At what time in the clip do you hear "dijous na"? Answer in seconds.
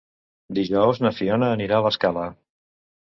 0.59-1.11